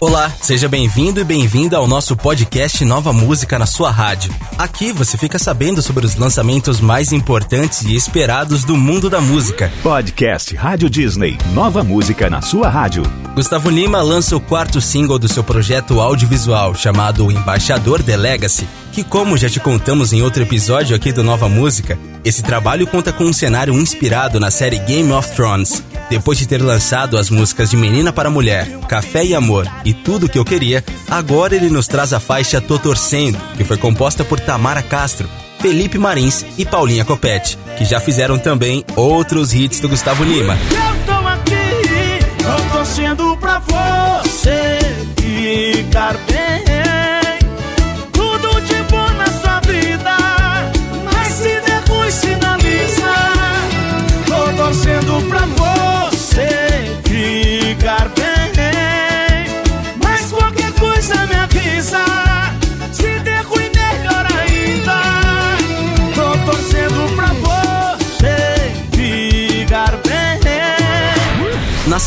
[0.00, 4.32] Olá, seja bem-vindo e bem-vinda ao nosso podcast Nova Música na sua rádio.
[4.56, 9.72] Aqui você fica sabendo sobre os lançamentos mais importantes e esperados do mundo da música.
[9.82, 11.36] Podcast Rádio Disney.
[11.52, 13.02] Nova música na sua rádio.
[13.34, 18.68] Gustavo Lima lança o quarto single do seu projeto audiovisual chamado O Embaixador The Legacy,
[18.92, 23.12] que como já te contamos em outro episódio aqui do Nova Música, esse trabalho conta
[23.12, 25.82] com um cenário inspirado na série Game of Thrones.
[26.10, 30.28] Depois de ter lançado as músicas de Menina para Mulher, Café e Amor e Tudo
[30.28, 34.40] Que Eu Queria, agora ele nos traz a faixa Tô Torcendo, que foi composta por
[34.40, 35.28] Tamara Castro,
[35.60, 40.54] Felipe Marins e Paulinha Copete, que já fizeram também outros hits do Gustavo Lima.
[40.54, 44.78] Eu tô aqui, tô torcendo pra você
[45.16, 46.67] ficar bem.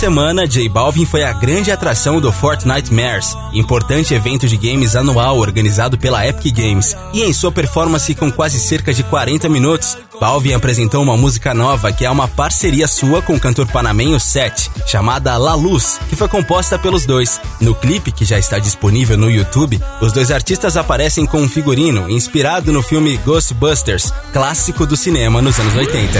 [0.02, 5.38] Semana, J Balvin foi a grande atração do Fortnite Mares, importante evento de games anual
[5.38, 6.98] organizado pela Epic Games.
[7.14, 11.92] E em sua performance com quase cerca de 40 minutos, Balvin apresentou uma música nova
[11.92, 16.28] que é uma parceria sua com o cantor panamenho Seth, chamada La Luz, que foi
[16.28, 17.40] composta pelos dois.
[17.60, 22.10] No clipe, que já está disponível no YouTube, os dois artistas aparecem com um figurino
[22.10, 26.20] inspirado no filme Ghostbusters, clássico do cinema nos anos 80.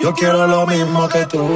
[0.00, 1.46] Yo quiero lo mismo que tú.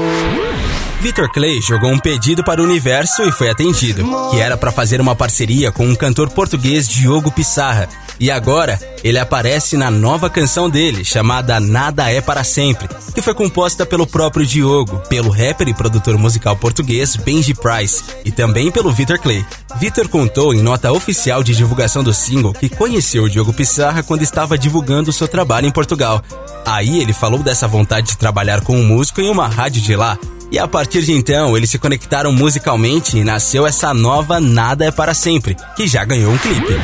[1.01, 5.03] Victor Clay jogou um pedido para o universo e foi atendido, que era para fazer
[5.03, 7.89] uma parceria com o cantor português Diogo Pissarra.
[8.19, 13.35] E agora, ele aparece na nova canção dele, chamada Nada é para Sempre, que foi
[13.35, 18.93] composta pelo próprio Diogo, pelo rapper e produtor musical português Benji Price e também pelo
[18.93, 19.45] Victor Clay.
[19.77, 24.23] Victor contou em nota oficial de divulgação do single que conheceu o Diogo Pissarra quando
[24.23, 26.23] estava divulgando seu trabalho em Portugal.
[26.65, 28.34] Aí ele falou dessa vontade de trabalhar
[28.65, 30.19] com um músico em uma rádio de lá
[30.55, 34.91] e a partir de então, eles se conectaram musicalmente e nasceu essa nova Nada é
[34.93, 36.75] para Sempre, que já ganhou um clipe.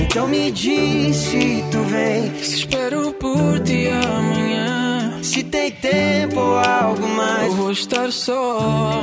[0.00, 2.32] Então me diz se tu vem.
[2.42, 7.54] Se espero por ti amanhã, Se tem tempo ou algo eu mais.
[7.54, 9.02] vou estar só.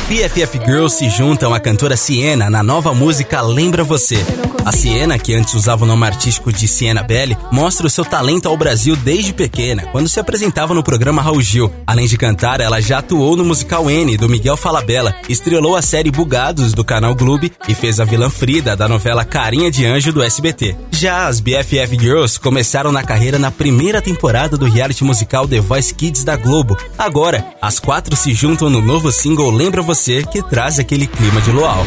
[0.07, 4.23] BFF Girls se juntam à cantora Siena na nova música Lembra Você.
[4.63, 8.47] A Siena, que antes usava o nome artístico de Siena Belli, mostra o seu talento
[8.47, 11.71] ao Brasil desde pequena, quando se apresentava no programa Raul Gil.
[11.87, 16.11] Além de cantar, ela já atuou no musical N, do Miguel Falabella, estrelou a série
[16.11, 20.21] Bugados, do canal Gloob, e fez a vilã Frida, da novela Carinha de Anjo, do
[20.21, 20.75] SBT.
[20.91, 25.95] Já as BFF Girls começaram na carreira na primeira temporada do reality musical The Voice
[25.95, 26.77] Kids da Globo.
[26.99, 30.00] Agora, as quatro se juntam no novo single Lembra Você,
[30.31, 31.85] que traz aquele clima de luau.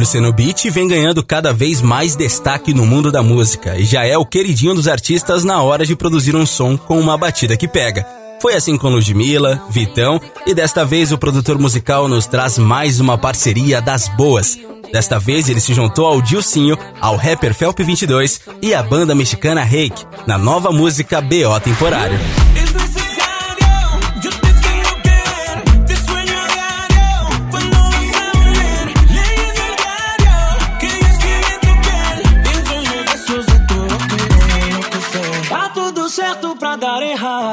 [0.00, 4.16] WC Beat vem ganhando cada vez mais destaque no mundo da música e já é
[4.16, 8.06] o queridinho dos artistas na hora de produzir um som com uma batida que pega.
[8.40, 13.18] Foi assim com Ludmilla, Vitão e desta vez o produtor musical nos traz mais uma
[13.18, 14.58] parceria das boas.
[14.90, 19.62] Desta vez ele se juntou ao Dilcinho, ao rapper Felp 22 e à banda mexicana
[19.62, 22.18] Reik na nova música BO Temporário.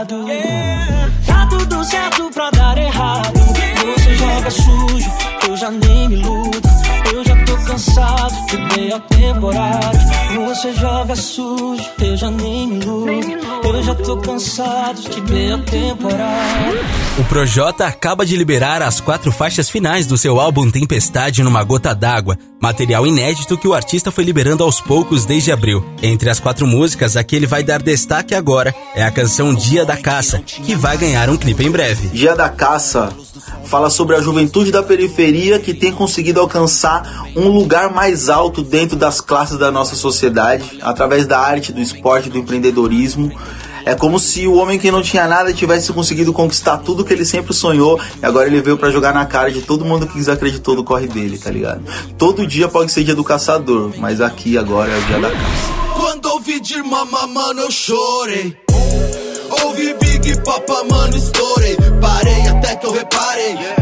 [0.06, 5.28] Errado, tá tudo certo pra dar errado, você joga sujo
[5.58, 6.62] já nem me iludo.
[7.12, 9.87] Eu já tô cansado de ver a temporada.
[10.68, 13.38] Você joga sujo, eu já nem me iludo.
[13.64, 16.76] Eu já tô cansado de ver a temporada.
[17.18, 21.96] O Projota acaba de liberar as quatro faixas finais do seu álbum Tempestade numa Gota
[21.96, 25.86] d'Água, material inédito que o artista foi liberando aos poucos desde abril.
[26.04, 29.86] Entre as quatro músicas, a que ele vai dar destaque agora é a canção Dia
[29.86, 32.10] da Caça, que vai ganhar um clipe em breve.
[32.10, 33.14] Dia da Caça
[33.68, 38.96] fala sobre a juventude da periferia que tem conseguido alcançar um lugar mais alto dentro
[38.96, 43.32] das classes da nossa sociedade, através da arte, do esporte, do empreendedorismo.
[43.86, 47.24] É como se o homem que não tinha nada tivesse conseguido conquistar tudo que ele
[47.24, 50.76] sempre sonhou e agora ele veio pra jogar na cara de todo mundo que desacreditou
[50.76, 51.82] do corre dele, tá ligado?
[52.18, 55.78] Todo dia pode ser dia do caçador, mas aqui agora é o dia da caça.
[55.96, 58.58] Quando ouvi de mama, mano, eu chorei.
[59.64, 61.77] Ouvi Big Papa, mano, estourei.
[62.78, 63.77] Até que eu reparei.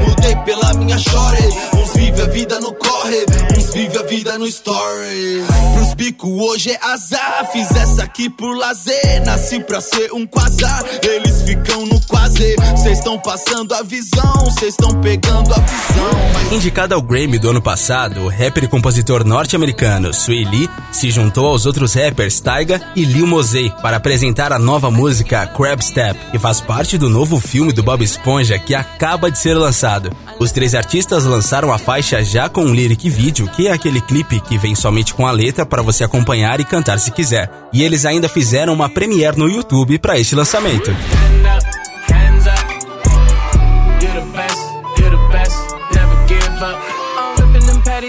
[0.95, 1.49] Minha chore.
[1.73, 3.25] Uns vive a vida no corre,
[3.57, 5.43] uns vive a vida no story.
[5.75, 7.49] Pros bico hoje é azar.
[7.51, 9.23] Fiz essa aqui por lazer.
[9.25, 10.83] Nasci pra ser um quasar.
[11.03, 12.55] Eles ficam no quase.
[12.77, 14.51] Cês estão passando a visão.
[14.57, 16.55] Cês estão pegando a visão.
[16.55, 21.47] Indicado ao Grammy do ano passado, o rapper e compositor norte-americano Sway Lee se juntou
[21.47, 26.37] aos outros rappers Tyga e Lil Mosey para apresentar a nova música Crab Step, que
[26.37, 30.15] faz parte do novo filme do Bob Esponja que acaba de ser lançado.
[30.39, 34.39] Os três artistas lançaram a faixa já com um lyric vídeo, que é aquele clipe
[34.39, 37.49] que vem somente com a letra para você acompanhar e cantar se quiser.
[37.73, 40.95] E eles ainda fizeram uma premiere no YouTube para este lançamento.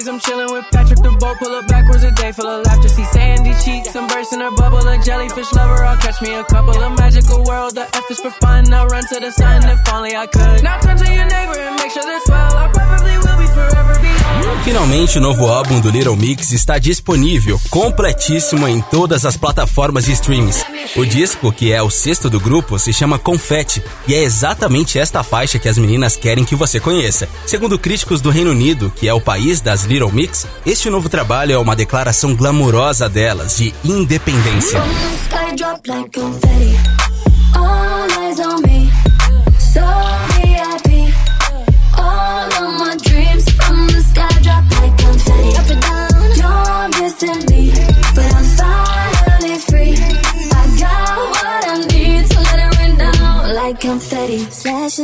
[0.09, 1.11] I'm chilling with Patrick the.
[1.39, 2.89] Pull up backwards a day full of laughter.
[2.89, 3.53] See sandy
[3.97, 4.87] I'm bursting her bubble.
[4.87, 6.75] A jellyfish lover, I'll catch me a couple.
[6.75, 8.73] A magical world, the F is for fun.
[8.73, 10.63] I'll run to the sun if only I could.
[10.63, 12.57] Now turn to your neighbor and make sure they're swell.
[12.57, 14.16] I probably will be forever be.
[14.65, 20.13] Finalmente, o novo álbum do Little Mix está disponível, completíssimo em todas as plataformas de
[20.13, 20.65] streams.
[20.97, 25.23] O disco, que é o sexto do grupo, se chama Confetti e é exatamente esta
[25.23, 27.29] faixa que as meninas querem que você conheça.
[27.47, 31.53] Segundo críticos do Reino Unido, que é o país das Little Mix, este novo trabalho
[31.53, 34.81] é uma declaração glamurosa delas de independência.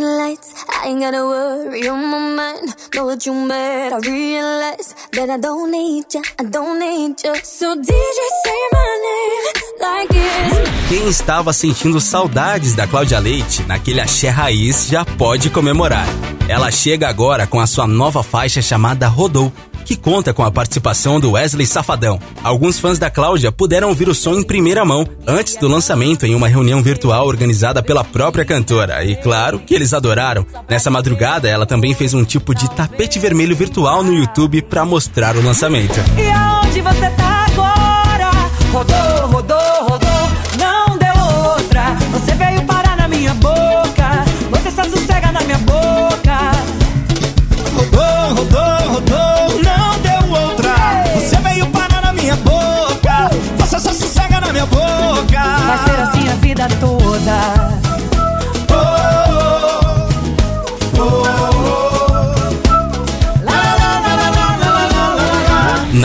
[0.03, 2.75] Lights, I ain't gotta worry on my mind.
[2.95, 7.35] Know what you mad, I realize that I don't need ya, I don't need ya.
[7.45, 10.13] So say my name like
[10.89, 16.07] Quem estava sentindo saudades da Cláudia Leite naquele axé raiz já pode comemorar.
[16.49, 19.53] Ela chega agora com a sua nova faixa chamada Rodou,
[19.85, 22.19] que conta com a participação do Wesley Safadão.
[22.43, 26.35] Alguns fãs da Cláudia puderam ouvir o som em primeira mão antes do lançamento em
[26.35, 29.05] uma reunião virtual organizada pela própria cantora.
[29.05, 30.47] E claro que eles adoraram.
[30.69, 35.37] Nessa madrugada, ela também fez um tipo de tapete vermelho virtual no YouTube para mostrar
[35.37, 35.99] o lançamento.
[36.19, 38.31] E aonde você tá agora?
[38.73, 40.12] Rodou, rodou, rodou,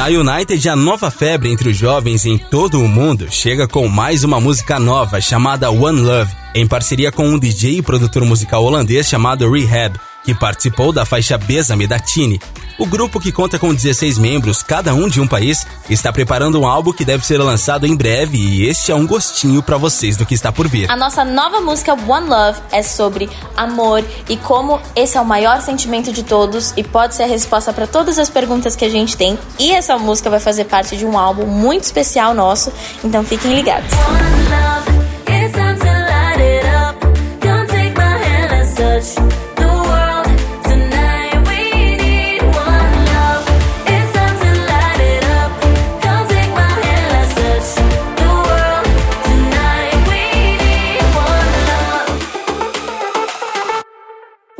[0.08, 4.24] Na United, a nova febre entre os jovens em todo o mundo chega com mais
[4.24, 9.10] uma música nova chamada One Love, em parceria com um DJ e produtor musical holandês
[9.10, 12.40] chamado Rehab, que participou da faixa Besame da Tini.
[12.80, 16.68] O grupo, que conta com 16 membros, cada um de um país, está preparando um
[16.68, 20.28] álbum que deve ser lançado em breve e este é um gostinho pra vocês do
[20.28, 20.90] que está por vir.
[20.92, 25.60] A nossa nova música One Love é sobre amor e como esse é o maior
[25.62, 29.18] sentimento de todos e pode ser a resposta para todas as perguntas que a gente
[29.18, 29.40] tem.
[29.58, 32.72] E essa música vai fazer parte de um álbum muito especial nosso,
[33.04, 33.90] então fiquem ligados.
[35.28, 37.00] It's time to light it up.
[37.42, 39.37] Come take my hand, let's touch